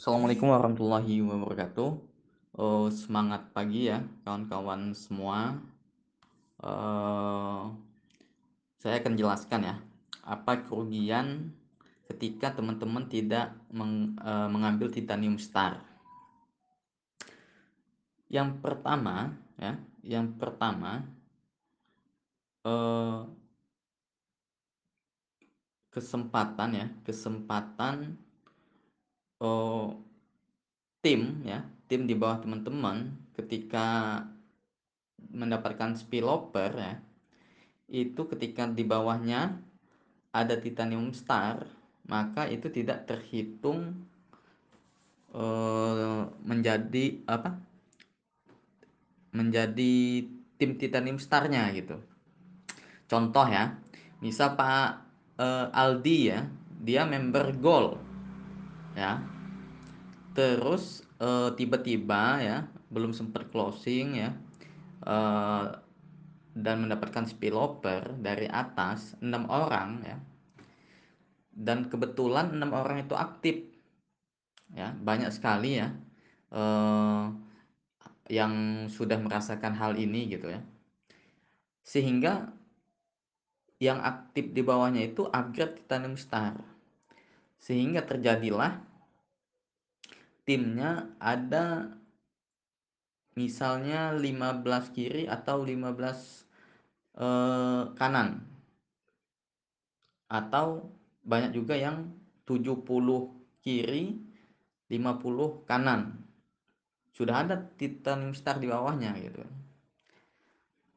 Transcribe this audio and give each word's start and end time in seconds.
Assalamualaikum 0.00 0.48
warahmatullahi 0.48 1.20
wabarakatuh. 1.20 1.90
Uh, 2.56 2.88
semangat 2.88 3.52
pagi 3.52 3.92
ya 3.92 4.00
kawan-kawan 4.24 4.96
semua. 4.96 5.60
Uh, 6.56 7.68
saya 8.80 8.96
akan 8.96 9.12
jelaskan 9.20 9.60
ya 9.60 9.76
apa 10.24 10.64
kerugian 10.64 11.52
ketika 12.08 12.48
teman-teman 12.48 13.12
tidak 13.12 13.52
meng, 13.68 14.16
uh, 14.24 14.48
mengambil 14.48 14.88
titanium 14.88 15.36
star. 15.36 15.84
Yang 18.32 18.56
pertama 18.64 19.36
ya, 19.60 19.76
yang 20.00 20.32
pertama 20.40 21.04
uh, 22.64 23.28
kesempatan 25.92 26.70
ya, 26.72 26.86
kesempatan 27.04 28.16
uh, 29.40 29.92
tim 31.00 31.42
ya 31.44 31.64
tim 31.88 32.06
di 32.06 32.14
bawah 32.14 32.44
teman-teman 32.44 33.16
ketika 33.34 34.20
mendapatkan 35.32 35.96
spillover 35.96 36.70
ya 36.76 36.94
itu 37.90 38.22
ketika 38.30 38.70
di 38.70 38.86
bawahnya 38.86 39.58
ada 40.30 40.54
titanium 40.54 41.10
star 41.10 41.66
maka 42.06 42.46
itu 42.46 42.70
tidak 42.70 43.06
terhitung 43.06 44.06
uh, 45.34 46.30
menjadi 46.42 47.22
apa 47.26 47.58
menjadi 49.30 50.26
tim 50.58 50.74
titanium 50.74 51.22
starnya 51.22 51.70
gitu. 51.72 52.02
Contoh 53.06 53.46
ya 53.46 53.78
misal 54.18 54.58
Pak 54.58 54.90
uh, 55.38 55.70
Aldi 55.70 56.18
ya 56.30 56.46
dia 56.82 57.02
member 57.06 57.54
gold 57.58 57.98
ya 58.98 59.22
terus 60.32 61.02
tiba 61.20 61.52
tiba-tiba 61.80 62.22
ya 62.40 62.58
belum 62.88 63.12
sempat 63.12 63.52
closing 63.52 64.16
ya 64.16 64.32
uh, 65.04 65.68
dan 66.50 66.76
mendapatkan 66.82 67.28
spillover 67.28 68.16
dari 68.18 68.50
atas 68.50 69.14
enam 69.22 69.46
orang 69.46 69.90
ya. 70.02 70.18
Dan 71.50 71.92
kebetulan 71.92 72.56
enam 72.56 72.72
orang 72.72 73.04
itu 73.04 73.14
aktif 73.14 73.68
ya 74.70 74.94
banyak 74.94 75.34
sekali 75.34 75.82
ya 75.82 75.90
uh, 76.54 77.30
yang 78.30 78.86
sudah 78.86 79.18
merasakan 79.18 79.74
hal 79.76 79.98
ini 79.98 80.30
gitu 80.30 80.50
ya. 80.50 80.62
Sehingga 81.84 82.54
yang 83.80 84.00
aktif 84.00 84.52
di 84.52 84.62
bawahnya 84.64 85.04
itu 85.04 85.26
upgrade 85.28 85.84
titanium 85.84 86.16
star. 86.16 86.58
Sehingga 87.60 88.04
terjadilah 88.08 88.89
timnya 90.44 91.14
ada 91.18 91.94
misalnya 93.38 94.12
15 94.14 94.96
kiri 94.96 95.24
atau 95.30 95.62
15 95.62 96.46
eh, 97.18 97.82
kanan. 97.94 98.28
Atau 100.30 100.94
banyak 101.26 101.52
juga 101.54 101.74
yang 101.74 102.10
70 102.46 102.86
kiri 103.62 104.18
50 104.90 105.66
kanan. 105.68 106.22
Sudah 107.10 107.44
ada 107.44 107.56
titanium 107.76 108.32
star 108.32 108.56
di 108.62 108.66
bawahnya 108.70 109.12
gitu 109.18 109.42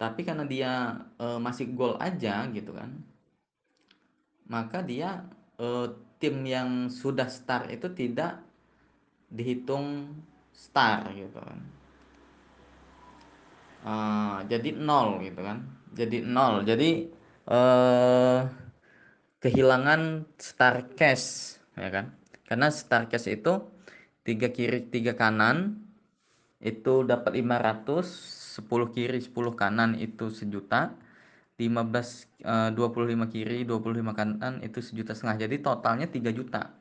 tapi 0.03 0.27
karena 0.27 0.43
dia 0.43 0.71
e, 1.15 1.39
masih 1.39 1.71
gol 1.71 1.95
aja 1.95 2.43
gitu 2.51 2.75
kan 2.75 2.91
maka 4.51 4.83
dia 4.83 5.23
e, 5.55 5.95
tim 6.19 6.43
yang 6.43 6.91
sudah 6.91 7.31
star 7.31 7.71
itu 7.71 7.87
tidak 7.95 8.43
dihitung 9.33 10.13
star 10.53 11.09
gitu 11.17 11.41
kan. 11.41 11.59
Uh, 13.83 14.37
jadi 14.47 14.77
nol 14.77 15.19
gitu 15.25 15.41
kan. 15.41 15.65
Jadi 15.97 16.23
nol. 16.23 16.63
Jadi 16.63 17.09
uh, 17.49 18.47
kehilangan 19.41 20.29
star 20.37 20.87
cash 20.95 21.57
ya 21.75 21.89
kan? 21.89 22.13
Karena 22.47 22.69
star 22.69 23.09
cash 23.09 23.27
itu 23.27 23.59
tiga 24.23 24.53
kiri 24.53 24.87
tiga 24.87 25.17
kanan 25.17 25.83
itu 26.63 27.03
dapat 27.03 27.35
500 27.35 28.63
10 28.63 28.95
kiri 28.95 29.19
10 29.19 29.33
kanan 29.57 29.97
itu 29.99 30.29
sejuta 30.29 30.95
15 31.59 32.77
25 32.77 33.33
kiri 33.33 33.65
25 33.67 34.13
kanan 34.15 34.61
itu 34.61 34.79
sejuta 34.79 35.11
setengah. 35.17 35.43
Jadi 35.43 35.55
totalnya 35.59 36.07
3 36.07 36.31
juta. 36.31 36.71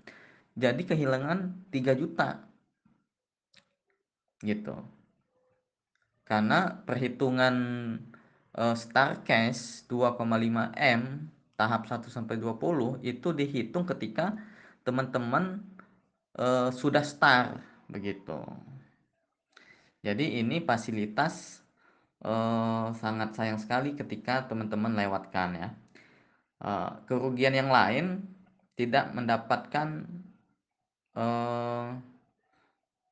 Jadi 0.53 0.85
kehilangan 0.85 1.67
3 1.73 1.97
juta 1.97 2.52
gitu. 4.45 4.75
Karena 6.27 6.83
perhitungan 6.85 7.55
uh, 8.59 8.77
star 8.77 9.23
cash 9.25 9.87
2,5 9.89 10.23
M 10.77 11.03
tahap 11.57 11.87
1 11.87 12.11
sampai 12.11 12.37
20 12.39 13.03
itu 13.07 13.29
dihitung 13.31 13.87
ketika 13.87 14.35
teman-teman 14.83 15.63
uh, 16.39 16.69
sudah 16.75 17.07
star 17.07 17.63
begitu. 17.87 18.43
Jadi 20.03 20.43
ini 20.43 20.59
fasilitas 20.67 21.63
uh, 22.27 22.91
sangat 22.99 23.39
sayang 23.39 23.63
sekali 23.63 23.95
ketika 23.95 24.51
teman-teman 24.51 24.99
lewatkan 24.99 25.51
ya. 25.55 25.69
Uh, 26.63 26.91
kerugian 27.11 27.55
yang 27.55 27.71
lain 27.71 28.27
tidak 28.79 29.11
mendapatkan 29.15 30.07
uh, 31.15 31.99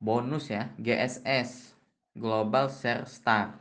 bonus 0.01 0.49
ya 0.49 0.73
GSS 0.81 1.77
Global 2.17 2.67
Share 2.73 3.05
Star. 3.05 3.53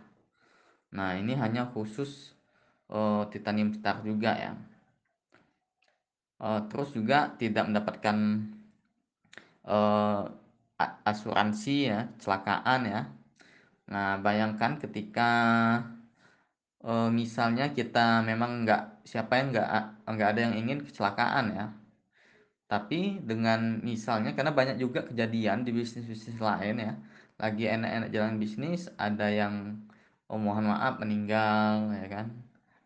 Nah 0.90 1.14
ini 1.20 1.36
hanya 1.36 1.68
khusus 1.68 2.32
uh, 2.88 3.28
titanium 3.28 3.76
star 3.76 4.00
juga 4.02 4.34
ya. 4.34 4.52
Uh, 6.40 6.64
terus 6.72 6.96
juga 6.96 7.36
tidak 7.36 7.68
mendapatkan 7.68 8.16
uh, 9.68 10.24
asuransi 11.04 11.92
ya 11.92 12.08
kecelakaan 12.16 12.88
ya. 12.88 13.02
Nah 13.92 14.16
bayangkan 14.24 14.80
ketika 14.80 15.30
uh, 16.80 17.12
misalnya 17.12 17.70
kita 17.76 18.24
memang 18.24 18.64
nggak 18.64 19.04
siapa 19.04 19.36
yang 19.36 19.52
nggak 19.52 19.68
nggak 20.08 20.28
ada 20.32 20.40
yang 20.48 20.54
ingin 20.56 20.80
kecelakaan 20.80 21.46
ya 21.52 21.66
tapi 22.70 23.18
dengan 23.18 23.82
misalnya 23.82 24.30
karena 24.38 24.54
banyak 24.54 24.76
juga 24.78 25.02
kejadian 25.10 25.66
di 25.66 25.74
bisnis-bisnis 25.74 26.38
lain 26.38 26.76
ya 26.78 26.94
lagi 27.40 27.64
enak-enak 27.66 28.08
jalan 28.14 28.36
bisnis 28.36 28.92
ada 29.00 29.26
yang 29.32 29.80
oh 30.30 30.38
mohon 30.38 30.70
maaf 30.70 31.02
meninggal 31.02 31.90
ya 31.96 32.06
kan? 32.06 32.26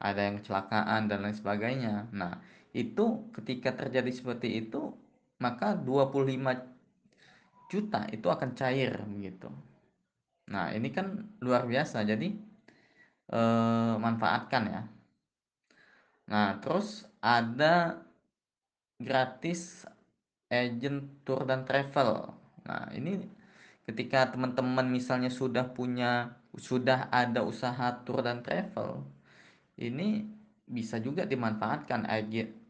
Ada 0.00 0.20
yang 0.30 0.34
kecelakaan 0.40 1.00
dan 1.10 1.18
lain 1.26 1.36
sebagainya. 1.36 2.08
Nah 2.14 2.40
itu 2.72 3.28
ketika 3.36 3.74
terjadi 3.74 4.10
seperti 4.14 4.64
itu 4.64 4.94
maka 5.42 5.76
25 5.76 7.68
juta 7.68 8.00
itu 8.14 8.26
akan 8.30 8.50
cair 8.54 8.94
begitu. 9.10 9.50
Nah 10.54 10.72
ini 10.72 10.88
kan 10.94 11.26
luar 11.42 11.66
biasa. 11.66 12.06
Jadi 12.06 12.28
eh, 13.34 13.94
manfaatkan 13.98 14.62
ya. 14.70 14.82
Nah 16.30 16.48
terus 16.62 17.04
ada 17.20 18.00
gratis 18.98 19.88
agent 20.48 21.24
tour 21.26 21.42
dan 21.48 21.66
travel. 21.66 22.30
Nah, 22.68 22.88
ini 22.94 23.18
ketika 23.84 24.32
teman-teman 24.32 24.88
misalnya 24.88 25.28
sudah 25.28 25.68
punya 25.74 26.38
sudah 26.54 27.10
ada 27.10 27.42
usaha 27.42 27.90
tour 28.06 28.22
dan 28.22 28.40
travel, 28.40 29.02
ini 29.80 30.24
bisa 30.64 30.96
juga 31.02 31.28
dimanfaatkan 31.28 32.08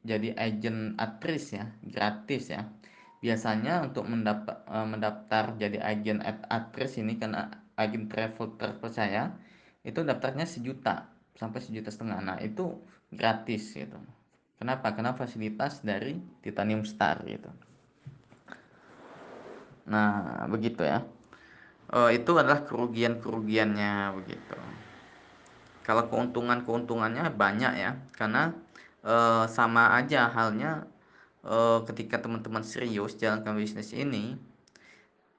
jadi 0.03 0.29
agent 0.35 0.99
aktris 0.99 1.55
ya, 1.55 1.69
gratis 1.85 2.51
ya. 2.51 2.67
Biasanya 3.25 3.89
untuk 3.89 4.05
mendapat 4.05 4.69
e, 4.69 4.77
mendaftar 4.85 5.57
jadi 5.57 5.81
agen 5.81 6.21
aktris 6.53 7.01
ini 7.01 7.17
karena 7.17 7.49
agen 7.81 8.05
travel 8.13 8.53
terpercaya 8.61 9.33
itu 9.81 10.01
daftarnya 10.05 10.45
sejuta 10.45 11.09
sampai 11.33 11.61
sejuta 11.65 11.89
setengah. 11.89 12.21
Nah, 12.21 12.39
itu 12.45 12.85
gratis 13.09 13.73
gitu. 13.73 13.97
Kenapa? 14.65 14.97
Karena 14.97 15.13
fasilitas 15.13 15.85
dari 15.85 16.17
Titanium 16.41 16.89
Star 16.89 17.21
gitu. 17.29 17.53
Nah, 19.85 20.49
begitu 20.49 20.81
ya. 20.81 21.05
Uh, 21.93 22.09
itu 22.09 22.33
adalah 22.33 22.65
kerugian-kerugiannya 22.65 24.17
begitu. 24.17 24.57
Kalau 25.85 26.09
keuntungan-keuntungannya 26.09 27.29
banyak 27.37 27.73
ya, 27.77 28.01
karena 28.17 28.57
uh, 29.05 29.45
sama 29.53 30.01
aja 30.01 30.33
halnya 30.33 30.89
uh, 31.45 31.85
ketika 31.85 32.25
teman-teman 32.25 32.65
serius 32.65 33.21
jalankan 33.21 33.61
bisnis 33.61 33.93
ini, 33.93 34.41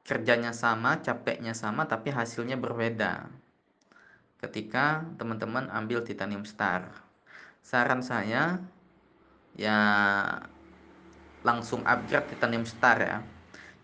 kerjanya 0.06 0.54
sama, 0.54 1.02
capeknya 1.02 1.58
sama, 1.58 1.90
tapi 1.90 2.14
hasilnya 2.14 2.62
berbeda. 2.62 3.26
Ketika 4.38 5.02
teman-teman 5.18 5.74
ambil 5.74 6.06
Titanium 6.06 6.46
Star, 6.46 6.94
saran 7.66 8.06
saya 8.06 8.62
ya 9.56 9.80
langsung 11.46 11.86
upgrade 11.88 12.36
titanium 12.36 12.66
star 12.68 12.98
ya 13.00 13.18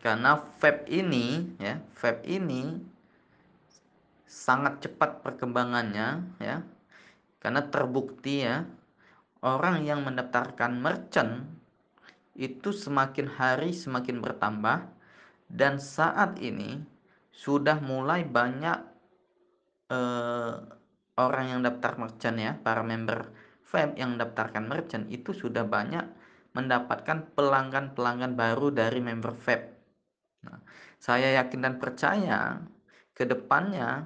Karena 0.01 0.33
vape 0.57 0.89
ini 0.89 1.53
ya, 1.62 1.77
vape 1.94 2.25
ini 2.25 2.73
sangat 4.25 4.81
cepat 4.81 5.21
perkembangannya 5.21 6.25
ya. 6.41 6.65
Karena 7.38 7.62
terbukti 7.69 8.41
ya, 8.41 8.65
orang 9.45 9.85
yang 9.85 10.01
mendaftarkan 10.01 10.81
merchant 10.81 11.45
itu 12.33 12.73
semakin 12.73 13.29
hari 13.29 13.77
semakin 13.77 14.25
bertambah 14.25 14.89
dan 15.53 15.77
saat 15.77 16.41
ini 16.41 16.81
sudah 17.29 17.77
mulai 17.77 18.25
banyak 18.25 18.81
eh, 19.94 20.56
orang 21.13 21.45
yang 21.45 21.62
daftar 21.62 22.01
merchant 22.01 22.38
ya, 22.41 22.57
para 22.57 22.81
member 22.81 23.29
vape 23.71 23.95
yang 23.95 24.19
mendaftarkan 24.19 24.68
merchant 24.68 25.07
itu 25.07 25.31
sudah 25.31 25.63
banyak 25.63 26.03
mendapatkan 26.51 27.31
pelanggan-pelanggan 27.31 28.35
baru 28.35 28.75
dari 28.75 29.00
member 29.00 29.31
vape. 29.31 29.71
Nah, 30.44 30.59
saya 31.00 31.39
yakin 31.39 31.63
dan 31.63 31.75
percaya 31.79 32.59
ke 33.15 33.23
depannya 33.23 34.03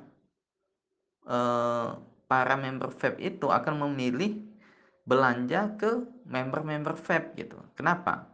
eh, 1.26 1.90
para 2.30 2.56
member 2.58 2.94
vape 2.94 3.18
itu 3.18 3.50
akan 3.50 3.90
memilih 3.90 4.46
belanja 5.06 5.78
ke 5.78 6.02
member-member 6.26 6.98
vape 6.98 7.38
gitu. 7.38 7.58
Kenapa? 7.78 8.30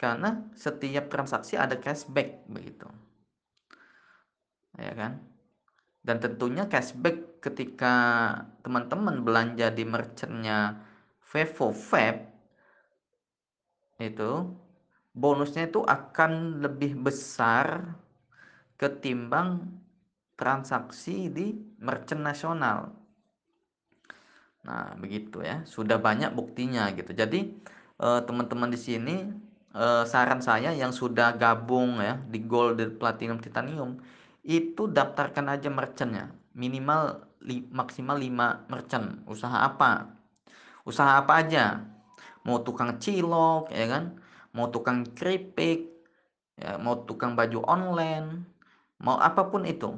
Karena 0.00 0.40
setiap 0.56 1.12
transaksi 1.12 1.56
ada 1.56 1.76
cashback 1.76 2.48
begitu. 2.48 2.88
Ya 4.80 4.92
kan? 4.96 5.20
Dan 6.04 6.20
tentunya 6.20 6.68
cashback 6.68 7.33
ketika 7.44 7.94
teman-teman 8.64 9.20
belanja 9.20 9.68
di 9.68 9.84
merchantnya 9.84 10.80
Vevo 11.28 11.76
Vape 11.76 12.32
itu 14.00 14.48
bonusnya 15.12 15.68
itu 15.68 15.84
akan 15.84 16.64
lebih 16.64 16.96
besar 16.96 17.94
ketimbang 18.80 19.68
transaksi 20.34 21.30
di 21.30 21.54
merchant 21.78 22.24
nasional. 22.24 22.90
Nah, 24.66 24.98
begitu 24.98 25.44
ya. 25.44 25.62
Sudah 25.68 26.00
banyak 26.00 26.34
buktinya 26.34 26.90
gitu. 26.96 27.14
Jadi 27.14 27.54
eh, 28.02 28.20
teman-teman 28.26 28.72
di 28.74 28.80
sini 28.80 29.16
eh, 29.76 30.04
saran 30.08 30.42
saya 30.42 30.74
yang 30.74 30.90
sudah 30.90 31.38
gabung 31.38 32.02
ya 32.02 32.18
di 32.26 32.42
Gold, 32.42 32.82
Platinum, 32.98 33.38
Titanium 33.38 34.02
itu 34.42 34.90
daftarkan 34.90 35.54
aja 35.54 35.70
merchantnya 35.70 36.34
minimal 36.54 37.26
li, 37.48 37.64
maksimal 37.70 38.16
5 38.18 38.70
merchant. 38.72 39.06
Usaha 39.28 39.58
apa? 39.68 40.10
Usaha 40.88 41.20
apa 41.20 41.32
aja? 41.44 41.84
Mau 42.44 42.60
tukang 42.66 42.96
cilok 43.00 43.72
ya 43.72 43.86
kan? 43.88 44.04
Mau 44.56 44.68
tukang 44.74 45.04
keripik 45.16 45.94
ya 46.54 46.78
mau 46.78 47.02
tukang 47.02 47.34
baju 47.34 47.66
online 47.66 48.46
mau 49.02 49.18
apa 49.18 49.50
pun 49.50 49.66
itu. 49.66 49.90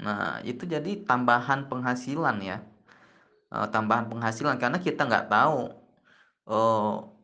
Nah 0.00 0.40
itu 0.46 0.64
jadi 0.64 1.04
tambahan 1.04 1.66
penghasilan 1.70 2.36
ya. 2.40 2.58
E, 3.52 3.56
tambahan 3.74 4.06
penghasilan. 4.10 4.56
Karena 4.62 4.78
kita 4.80 5.04
nggak 5.04 5.28
tahu 5.28 5.58
e, 6.48 6.58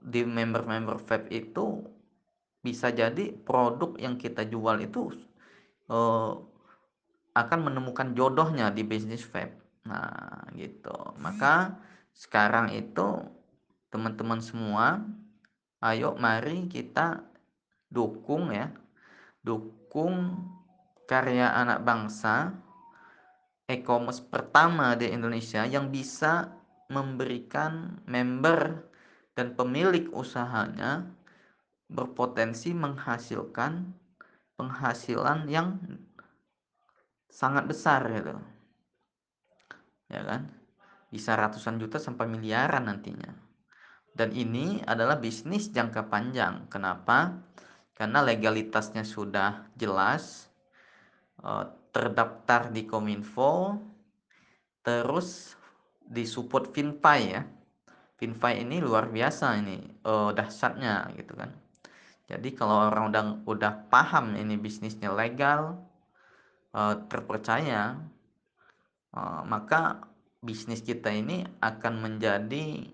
di 0.04 0.20
member-member 0.26 0.96
vape 1.00 1.30
itu 1.32 1.84
bisa 2.60 2.92
jadi 2.92 3.32
produk 3.32 3.96
yang 3.96 4.20
kita 4.20 4.44
jual 4.44 4.76
itu 4.84 5.14
e, 5.88 5.98
akan 7.30 7.58
menemukan 7.62 8.12
jodohnya 8.12 8.68
di 8.74 8.82
bisnis 8.82 9.22
vape 9.24 9.69
nah 9.90 10.46
gitu. 10.54 10.94
Maka 11.18 11.74
sekarang 12.14 12.70
itu 12.70 13.26
teman-teman 13.90 14.38
semua 14.38 15.02
ayo 15.82 16.14
mari 16.14 16.70
kita 16.70 17.26
dukung 17.90 18.54
ya. 18.54 18.70
Dukung 19.42 20.38
karya 21.10 21.50
anak 21.50 21.82
bangsa 21.82 22.54
e-commerce 23.66 24.22
pertama 24.22 24.94
di 24.94 25.10
Indonesia 25.10 25.66
yang 25.66 25.90
bisa 25.90 26.54
memberikan 26.90 28.02
member 28.06 28.86
dan 29.34 29.54
pemilik 29.58 30.06
usahanya 30.10 31.06
berpotensi 31.90 32.70
menghasilkan 32.74 33.90
penghasilan 34.54 35.46
yang 35.50 35.78
sangat 37.30 37.66
besar 37.70 38.04
gitu 38.10 38.38
ya 40.10 40.22
kan 40.26 40.50
bisa 41.10 41.34
ratusan 41.38 41.78
juta 41.78 41.98
sampai 42.02 42.26
miliaran 42.26 42.86
nantinya 42.86 43.50
dan 44.14 44.34
ini 44.34 44.82
adalah 44.84 45.18
bisnis 45.18 45.70
jangka 45.70 46.10
panjang. 46.10 46.66
Kenapa? 46.66 47.38
Karena 47.94 48.24
legalitasnya 48.24 49.06
sudah 49.06 49.70
jelas, 49.78 50.50
eh, 51.40 51.64
terdaftar 51.94 52.70
di 52.70 52.86
Kominfo, 52.86 53.78
terus 54.82 55.54
disupport 56.06 56.70
FinFi 56.70 57.20
ya. 57.30 57.42
FinFi 58.20 58.60
ini 58.60 58.84
luar 58.84 59.08
biasa 59.08 59.56
ini 59.56 59.80
uh, 60.04 60.28
dahsyatnya 60.36 61.08
gitu 61.16 61.32
kan. 61.40 61.56
Jadi 62.28 62.52
kalau 62.52 62.92
orang 62.92 63.08
udah 63.08 63.24
udah 63.48 63.72
paham 63.88 64.36
ini 64.36 64.60
bisnisnya 64.60 65.08
legal, 65.08 65.80
uh, 66.76 67.00
terpercaya, 67.08 67.96
uh, 69.14 69.42
maka 69.46 70.04
bisnis 70.40 70.80
kita 70.80 71.12
ini 71.12 71.44
akan 71.60 71.94
menjadi 72.00 72.88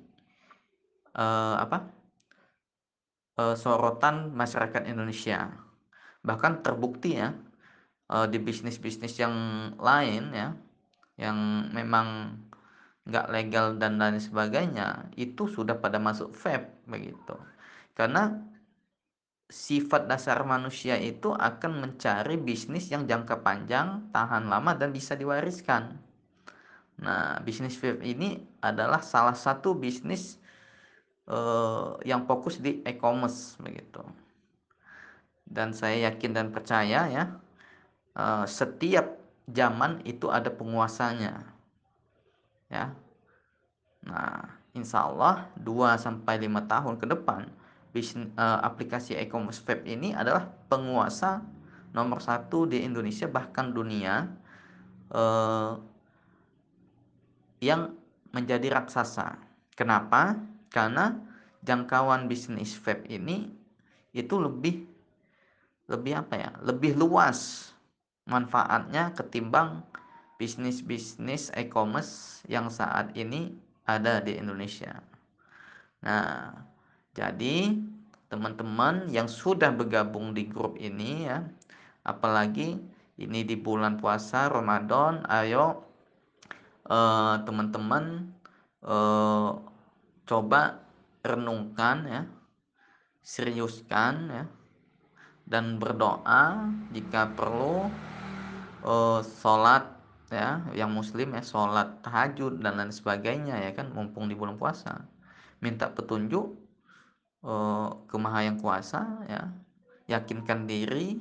uh, 1.17 1.57
apa? 1.63 1.93
Uh, 3.37 3.53
sorotan 3.53 4.33
masyarakat 4.33 4.89
Indonesia. 4.89 5.53
Bahkan 6.25 6.65
terbukti 6.65 7.21
ya 7.21 7.37
uh, 8.09 8.27
di 8.27 8.41
bisnis-bisnis 8.41 9.21
yang 9.21 9.35
lain 9.77 10.33
ya 10.33 10.57
yang 11.17 11.69
memang 11.73 12.41
nggak 13.07 13.27
legal 13.31 13.67
dan 13.79 14.03
lain 14.03 14.19
sebagainya 14.19 15.13
itu 15.15 15.47
sudah 15.47 15.79
pada 15.79 16.01
masuk 16.03 16.35
vape 16.35 16.85
begitu. 16.91 17.37
Karena 17.95 18.35
sifat 19.47 20.11
dasar 20.11 20.43
manusia 20.43 20.99
itu 20.99 21.31
akan 21.31 21.73
mencari 21.87 22.35
bisnis 22.35 22.91
yang 22.91 23.07
jangka 23.07 23.47
panjang, 23.47 24.11
tahan 24.11 24.51
lama 24.51 24.75
dan 24.75 24.91
bisa 24.91 25.15
diwariskan. 25.15 26.06
Nah, 26.97 27.37
bisnis 27.45 27.77
vape 27.77 28.01
ini 28.01 28.41
adalah 28.65 29.05
salah 29.05 29.37
satu 29.37 29.77
bisnis 29.77 30.41
uh, 31.29 32.01
yang 32.09 32.25
fokus 32.25 32.57
di 32.57 32.81
e-commerce 32.89 33.61
begitu. 33.61 34.01
Dan 35.47 35.77
saya 35.77 36.11
yakin 36.11 36.33
dan 36.33 36.49
percaya 36.51 37.07
ya, 37.07 37.25
uh, 38.17 38.49
setiap 38.49 39.21
zaman 39.47 40.01
itu 40.09 40.33
ada 40.33 40.49
penguasanya. 40.49 41.45
Ya. 42.73 42.97
Nah, 44.03 44.57
insya 44.73 45.07
Allah 45.07 45.53
2 45.61 46.01
sampai 46.01 46.41
5 46.49 46.65
tahun 46.65 46.95
ke 46.97 47.07
depan 47.13 47.47
bisnis, 47.93 48.33
uh, 48.41 48.65
aplikasi 48.65 49.17
e-commerce 49.21 49.61
web 49.69 49.85
ini 49.85 50.17
adalah 50.17 50.49
penguasa 50.73 51.45
nomor 51.97 52.21
satu 52.21 52.69
di 52.69 52.85
Indonesia 52.85 53.25
bahkan 53.25 53.73
dunia 53.73 54.29
yang 57.67 57.99
menjadi 58.31 58.79
raksasa. 58.79 59.43
Kenapa? 59.75 60.39
karena 60.77 61.17
jangkauan 61.65 62.29
bisnis 62.29 62.77
vape 62.77 63.09
ini 63.09 63.49
itu 64.13 64.37
lebih 64.37 64.85
lebih 65.89 66.21
apa 66.21 66.35
ya 66.37 66.51
lebih 66.61 66.99
luas 66.99 67.73
manfaatnya 68.29 69.17
ketimbang 69.17 69.81
bisnis-bisnis 70.37 71.49
e-commerce 71.57 72.45
yang 72.45 72.69
saat 72.69 73.09
ini 73.17 73.57
ada 73.89 74.21
di 74.21 74.37
Indonesia. 74.37 75.01
Nah, 76.05 76.53
jadi 77.17 77.73
teman-teman 78.29 79.09
yang 79.09 79.31
sudah 79.31 79.73
bergabung 79.73 80.37
di 80.37 80.45
grup 80.45 80.77
ini 80.77 81.25
ya, 81.25 81.41
apalagi 82.05 82.77
ini 83.17 83.41
di 83.49 83.57
bulan 83.57 83.97
puasa 83.97 84.53
Ramadan, 84.53 85.25
ayo 85.25 85.86
eh, 86.91 87.35
teman-teman 87.47 88.35
eh, 88.83 89.51
coba 90.27 90.61
renungkan 91.27 91.99
ya 92.07 92.23
seriuskan 93.27 94.15
ya 94.31 94.45
dan 95.47 95.79
berdoa 95.79 96.71
jika 96.91 97.31
perlu 97.35 97.87
uh, 98.87 99.23
sholat 99.23 99.87
ya 100.31 100.63
yang 100.75 100.91
muslim 100.91 101.35
ya 101.39 101.43
sholat 101.43 102.03
tahajud 102.03 102.59
dan 102.63 102.79
lain 102.83 102.91
sebagainya 102.91 103.59
ya 103.63 103.71
kan 103.75 103.95
mumpung 103.95 104.27
di 104.27 104.35
bulan 104.35 104.59
puasa. 104.59 105.07
Minta 105.63 105.91
petunjuk 105.91 106.55
uh, 107.47 107.89
ke 108.11 108.17
maha 108.19 108.47
yang 108.47 108.59
kuasa 108.59 109.27
ya. 109.31 109.55
Yakinkan 110.07 110.71
diri 110.71 111.19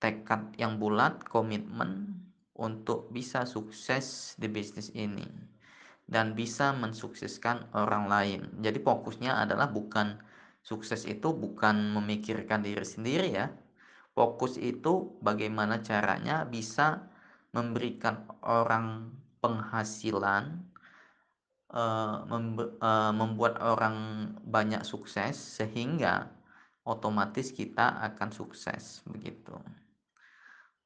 tekad 0.00 0.56
yang 0.56 0.80
bulat 0.80 1.24
komitmen 1.28 2.15
untuk 2.56 3.12
bisa 3.12 3.44
sukses 3.44 4.34
di 4.40 4.48
bisnis 4.48 4.92
ini 4.96 5.26
dan 6.08 6.32
bisa 6.32 6.72
mensukseskan 6.72 7.68
orang 7.76 8.06
lain. 8.08 8.40
Jadi 8.62 8.78
fokusnya 8.80 9.42
adalah 9.44 9.68
bukan 9.68 10.18
sukses 10.62 11.04
itu 11.06 11.34
bukan 11.34 11.94
memikirkan 11.94 12.62
diri 12.62 12.86
sendiri 12.86 13.30
ya, 13.34 13.46
Fokus 14.16 14.56
itu 14.56 15.12
bagaimana 15.20 15.84
caranya 15.84 16.48
bisa 16.48 17.04
memberikan 17.52 18.24
orang 18.40 19.12
penghasilan, 19.44 20.56
membe 22.24 22.64
eee, 22.80 23.12
membuat 23.12 23.60
orang 23.60 23.96
banyak 24.40 24.80
sukses 24.88 25.36
sehingga 25.36 26.32
otomatis 26.88 27.52
kita 27.52 28.00
akan 28.08 28.32
sukses, 28.32 29.04
begitu. 29.04 29.52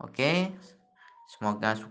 Oke, 0.03 0.51
semoga 1.31 1.77
sukses. 1.77 1.91